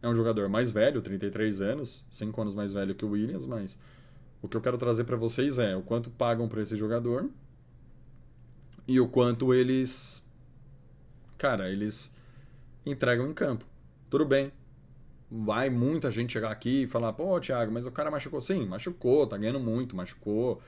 [0.00, 3.46] é um jogador mais velho, 33 anos, 5 anos mais velho que o Williams.
[3.46, 3.78] Mas
[4.40, 7.28] o que eu quero trazer para vocês é o quanto pagam para esse jogador
[8.86, 10.24] e o quanto eles.
[11.38, 12.12] Cara, eles
[12.84, 13.64] entregam em campo.
[14.10, 14.52] Tudo bem.
[15.30, 18.40] Vai muita gente chegar aqui e falar, pô, Thiago, mas o cara machucou.
[18.40, 20.60] Sim, machucou, tá ganhando muito, machucou.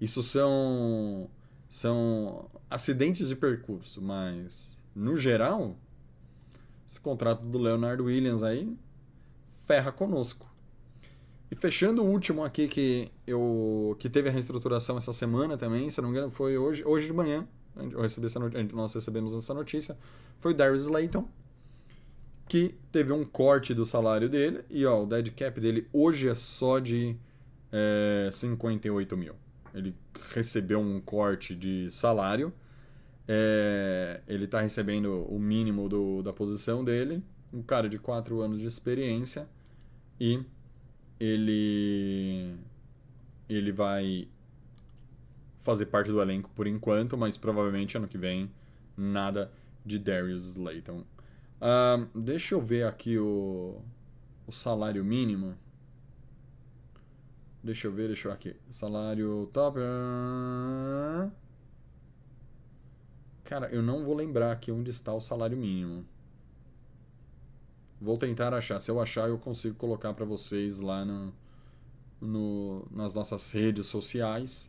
[0.00, 1.30] Isso são.
[1.72, 5.74] São acidentes de percurso, mas no geral,
[6.86, 8.76] esse contrato do Leonardo Williams aí
[9.66, 10.46] ferra conosco.
[11.50, 15.98] E fechando o último aqui que eu que teve a reestruturação essa semana também, se
[16.02, 17.48] não me engano, foi hoje, hoje de manhã.
[17.74, 19.96] Eu recebi essa notícia, nós recebemos essa notícia.
[20.40, 21.26] Foi o Darius Layton,
[22.50, 24.62] que teve um corte do salário dele.
[24.68, 27.16] E ó, o dead cap dele hoje é só de
[27.72, 29.34] é, 58 mil.
[29.74, 29.94] Ele
[30.34, 32.52] recebeu um corte de salário.
[33.26, 37.22] É, ele está recebendo o mínimo do, da posição dele.
[37.52, 39.48] Um cara de 4 anos de experiência.
[40.20, 40.40] E
[41.18, 42.56] ele
[43.48, 44.28] ele vai
[45.60, 48.50] fazer parte do elenco por enquanto, mas provavelmente ano que vem
[48.96, 49.52] nada
[49.84, 51.04] de Darius Slayton.
[51.60, 53.80] Uh, deixa eu ver aqui o,
[54.46, 55.56] o salário mínimo.
[57.62, 58.56] Deixa eu ver, deixa eu aqui.
[58.70, 59.78] Salário top.
[63.44, 66.04] Cara, eu não vou lembrar aqui onde está o salário mínimo.
[68.00, 68.80] Vou tentar achar.
[68.80, 71.32] Se eu achar, eu consigo colocar para vocês lá no,
[72.20, 74.68] no, nas nossas redes sociais.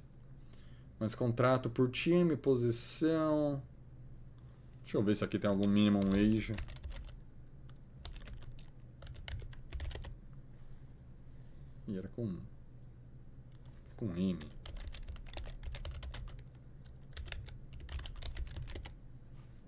[0.99, 3.61] Mas contrato por time, posição.
[4.83, 6.55] Deixa eu ver se aqui tem algum minimum wage.
[11.87, 12.52] E era com.
[14.03, 14.37] Com M.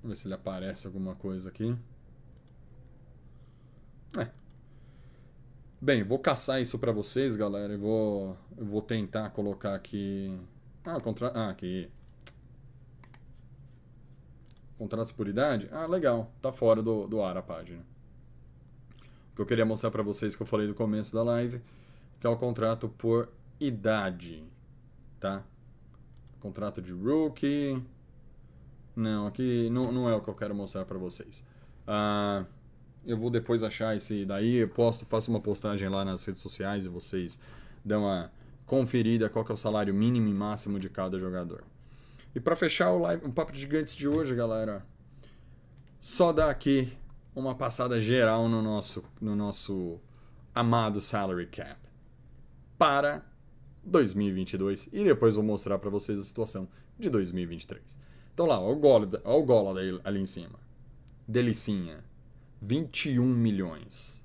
[0.01, 1.75] Vamos ver se ele aparece alguma coisa aqui.
[4.17, 4.29] É.
[5.81, 7.73] Bem, vou caçar isso para vocês, galera.
[7.73, 10.37] Eu vou, eu vou tentar colocar aqui.
[10.85, 11.29] Ah, contra...
[11.29, 11.89] ah, aqui.
[14.77, 15.69] Contratos por idade?
[15.71, 16.31] Ah, legal.
[16.41, 17.81] Tá fora do, do ar a página.
[19.31, 21.61] O que eu queria mostrar para vocês que eu falei no começo da live
[22.19, 24.43] que é o contrato por idade,
[25.19, 25.43] tá?
[26.39, 27.81] Contrato de rookie.
[28.95, 31.43] Não, aqui não, não é o que eu quero mostrar para vocês.
[31.87, 32.45] Uh,
[33.05, 36.85] eu vou depois achar esse daí, eu posto, faço uma postagem lá nas redes sociais
[36.85, 37.39] e vocês
[37.83, 38.31] dão uma
[38.65, 41.63] conferida qual que é o salário mínimo e máximo de cada jogador.
[42.33, 44.85] E para fechar o, live, o Papo de Gigantes de hoje, galera,
[46.01, 46.91] só dar aqui
[47.35, 49.99] uma passada geral no nosso, no nosso
[50.53, 51.77] amado salary cap
[52.77, 53.23] para
[53.85, 56.67] 2022 e depois vou mostrar para vocês a situação
[56.97, 57.81] de 2023.
[58.33, 58.75] Então lá, olha
[59.23, 60.59] o Gola, ali em cima.
[61.27, 62.03] Delicinha.
[62.61, 64.21] 21 milhões.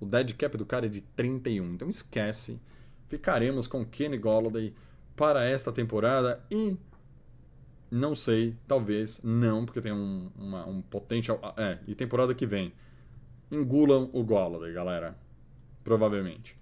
[0.00, 1.74] O dead cap do cara é de 31.
[1.74, 2.60] Então esquece.
[3.08, 4.74] Ficaremos com Kenny Golladay
[5.16, 6.76] para esta temporada e
[7.90, 11.40] não sei, talvez não, porque tem um, uma, um potential.
[11.56, 12.72] É, e temporada que vem.
[13.50, 15.18] Engulam o Golladay, galera.
[15.82, 16.56] Provavelmente.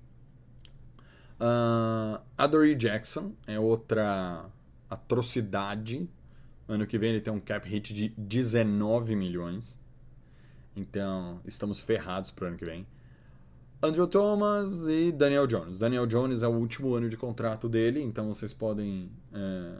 [1.41, 4.47] Uh, Adoree Jackson é outra
[4.89, 6.09] atrocidade.
[6.69, 9.79] Ano que vem ele tem um cap hit de 19 milhões.
[10.75, 12.87] Então, estamos ferrados pro ano que vem.
[13.83, 15.79] Andrew Thomas e Daniel Jones.
[15.79, 19.79] Daniel Jones é o último ano de contrato dele, então vocês podem é,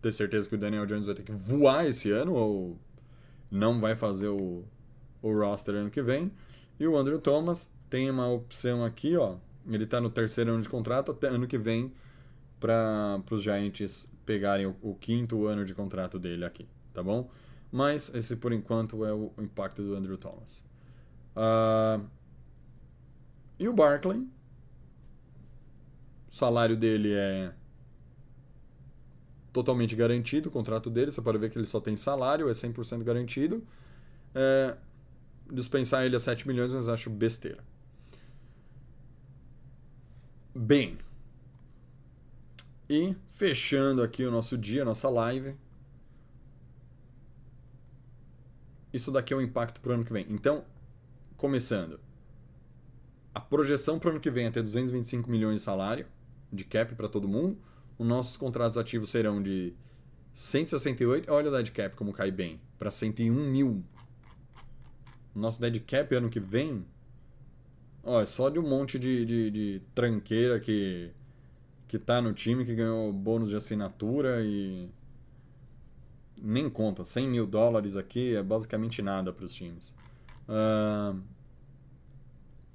[0.00, 2.78] ter certeza que o Daniel Jones vai ter que voar esse ano ou
[3.50, 4.64] não vai fazer o,
[5.22, 6.32] o roster ano que vem.
[6.80, 9.36] E o Andrew Thomas tem uma opção aqui, ó,
[9.68, 11.92] ele está no terceiro ano de contrato, até ano que vem,
[12.60, 17.30] para os Giants pegarem o, o, quinto ano de contrato dele aqui, tá bom?
[17.70, 20.64] Mas esse, por enquanto, é o impacto do Andrew Thomas.
[21.36, 22.04] Uh,
[23.58, 24.28] e o Barkley, o
[26.28, 27.52] salário dele é
[29.52, 33.02] totalmente garantido, o contrato dele, você pode ver que ele só tem salário, é 100%
[33.02, 33.66] garantido.
[34.34, 34.76] É,
[35.50, 37.64] dispensar ele a 7 milhões, mas acho besteira.
[40.58, 40.96] Bem,
[42.88, 45.54] e fechando aqui o nosso dia, nossa live.
[48.90, 50.24] Isso daqui é o impacto para o ano que vem.
[50.30, 50.64] Então,
[51.36, 52.00] começando.
[53.34, 56.06] A projeção para o ano que vem é ter 225 milhões de salário,
[56.50, 57.58] de cap para todo mundo.
[57.98, 59.74] Os nossos contratos ativos serão de
[60.32, 61.30] 168.
[61.30, 62.62] Olha o dead cap como cai bem.
[62.78, 63.84] Para 101 mil.
[65.34, 66.86] nosso dead cap ano que vem,
[68.06, 71.10] ó, é só de um monte de, de, de tranqueira que,
[71.88, 74.88] que tá no time, que ganhou bônus de assinatura e.
[76.42, 79.94] Nem conta, 100 mil dólares aqui é basicamente nada para os times.
[80.46, 81.18] Uh,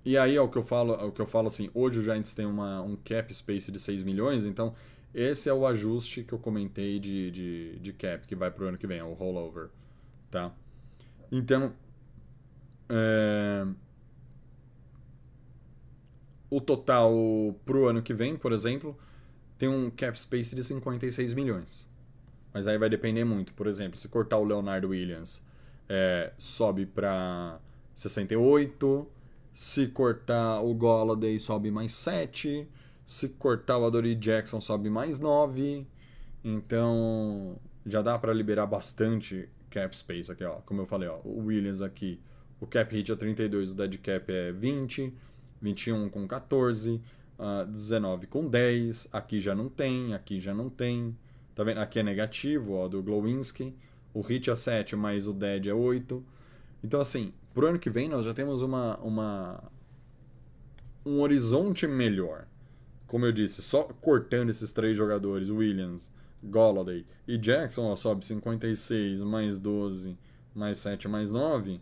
[0.04, 2.02] e aí é o que eu falo, é o que eu falo assim, hoje o
[2.02, 4.74] Giants tem uma, um cap space de 6 milhões, então
[5.14, 8.68] esse é o ajuste que eu comentei de, de, de cap, que vai para o
[8.68, 9.70] ano que vem, é o rollover.
[10.32, 10.52] Tá?
[11.32, 11.72] Então,
[12.90, 13.68] é...
[16.52, 17.12] o total
[17.66, 18.96] para o ano que vem, por exemplo,
[19.58, 21.90] tem um cap space de 56 milhões.
[22.54, 23.54] Mas aí vai depender muito.
[23.54, 25.42] Por exemplo, se cortar o Leonardo Williams,
[25.90, 27.60] é, sobe para
[27.96, 29.08] 68
[29.54, 32.68] se cortar o Golladay, sobe mais 7.
[33.06, 35.86] Se cortar o Adoree Jackson, sobe mais 9.
[36.44, 40.56] Então, já dá para liberar bastante cap space aqui, ó.
[40.66, 42.20] Como eu falei, ó, o Williams aqui,
[42.60, 45.14] o cap hit é 32, o dead cap é 20,
[45.62, 47.02] 21 com 14,
[47.38, 49.10] uh, 19 com 10.
[49.12, 51.16] Aqui já não tem, aqui já não tem.
[51.56, 51.80] Tá vendo?
[51.80, 53.76] Aqui é negativo, ó, do Glowinski.
[54.14, 56.24] O hit é 7, mas o dead é 8.
[56.84, 59.64] Então, assim, pro ano que vem nós já temos uma, uma
[61.06, 62.48] um horizonte melhor.
[63.08, 66.10] Como eu disse, só cortando esses três jogadores, Williams,
[66.44, 70.18] Golladay e Jackson, ó, sobe 56 mais 12
[70.54, 71.80] mais 7 mais 9,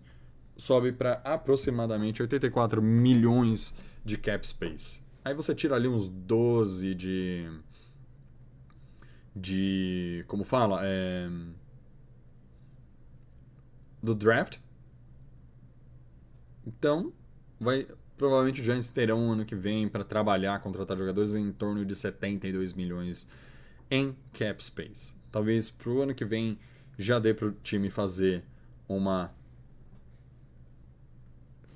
[0.60, 5.01] sobe para aproximadamente 84 milhões de cap space.
[5.24, 7.49] Aí você tira ali uns 12 de
[9.36, 11.30] de como fala, é,
[14.03, 14.60] do draft,
[16.70, 17.12] então,
[17.60, 21.95] vai provavelmente o Giants terão ano que vem para trabalhar, contratar jogadores em torno de
[21.95, 23.28] 72 milhões
[23.89, 25.16] em cap space.
[25.32, 26.60] Talvez para o ano que vem
[26.97, 28.43] já dê para o time fazer
[28.88, 29.32] uma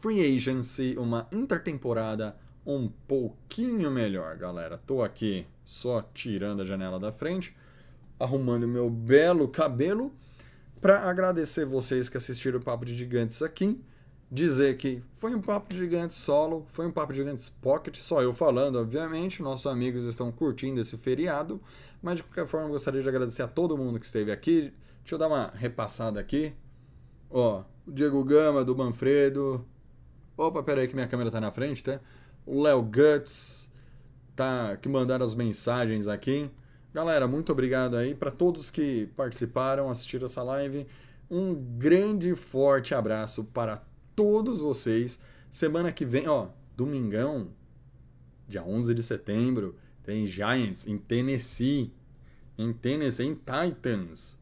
[0.04, 2.36] free agency, uma intertemporada
[2.66, 4.78] um pouquinho melhor, galera.
[4.78, 7.56] Tô aqui só tirando a janela da frente,
[8.20, 10.14] arrumando meu belo cabelo
[10.82, 13.82] para agradecer vocês que assistiram o Papo de Gigantes aqui
[14.30, 18.22] dizer que foi um papo de gigantes solo, foi um papo de gigantes pocket, só
[18.22, 19.44] eu falando, obviamente.
[19.44, 21.62] Nossos amigos estão curtindo esse feriado,
[22.02, 24.74] mas de qualquer forma gostaria de agradecer a todo mundo que esteve aqui.
[25.02, 26.52] Deixa eu dar uma repassada aqui.
[27.30, 29.66] Ó, o Diego Gama, do Manfredo.
[30.36, 32.00] Opa, pera aí que minha câmera tá na frente, tá?
[32.46, 33.70] O Léo Guts,
[34.36, 36.50] tá, que mandaram as mensagens aqui.
[36.94, 40.88] Galera, muito obrigado aí para todos que participaram, assistiram essa live.
[41.30, 43.84] Um grande forte abraço para
[44.16, 45.20] todos vocês.
[45.52, 47.50] Semana que vem, ó, domingão,
[48.48, 51.94] dia 11 de setembro, tem Giants em Tennessee.
[52.58, 54.38] Em Tennessee, em Titans.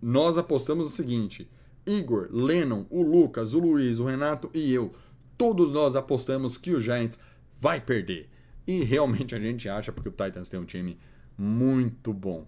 [0.00, 1.48] Nós apostamos o seguinte:
[1.88, 4.92] Igor, Lennon, o Lucas, o Luiz, o Renato e eu,
[5.38, 7.18] todos nós apostamos que o Giants
[7.58, 8.28] vai perder.
[8.66, 10.98] E realmente a gente acha porque o Titans tem um time
[11.36, 12.46] muito bom.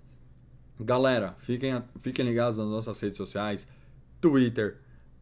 [0.79, 3.67] Galera, fiquem, fiquem ligados nas nossas redes sociais,
[4.21, 4.79] Twitter,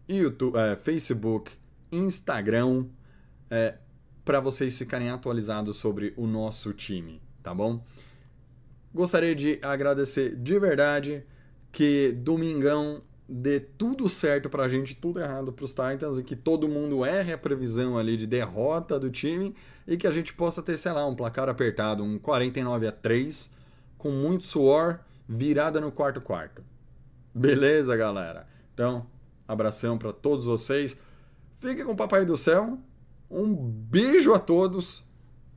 [0.08, 1.52] YouTube, é, Facebook,
[1.92, 2.86] Instagram,
[3.50, 3.76] é,
[4.24, 7.84] para vocês ficarem atualizados sobre o nosso time, tá bom?
[8.92, 11.24] Gostaria de agradecer de verdade
[11.70, 17.04] que domingão dê tudo certo pra gente, tudo errado pros Titans e que todo mundo
[17.04, 19.54] erre a previsão ali de derrota do time
[19.86, 23.50] e que a gente possa ter, sei lá, um placar apertado, um 49 a 3
[23.98, 26.62] com muito suor, virada no quarto quarto.
[27.34, 28.46] Beleza, galera?
[28.72, 29.06] Então,
[29.48, 30.94] Abração para todos vocês.
[31.56, 32.78] Fiquem com o Papai do Céu.
[33.30, 35.06] Um beijo a todos.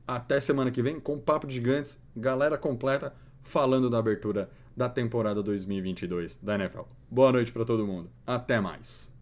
[0.06, 6.38] Até semana que vem com Papo Gigantes, galera completa, falando da abertura da temporada 2022
[6.42, 6.82] da NFL.
[7.10, 8.10] Boa noite para todo mundo.
[8.26, 9.12] Até mais.